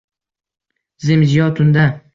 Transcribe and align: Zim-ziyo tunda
Zim-ziyo 1.07 1.53
tunda 1.61 1.85